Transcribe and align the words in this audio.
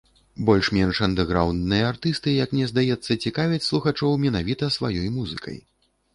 Больш-менш 0.49 1.01
андэграўндныя 1.07 1.83
артысты, 1.89 2.31
як 2.43 2.55
мне 2.57 2.65
здаецца, 2.73 3.19
цікавяць 3.27 3.61
слухачоў 3.69 4.19
менавіта 4.27 4.73
сваёй 4.79 5.07
музыкай. 5.21 5.57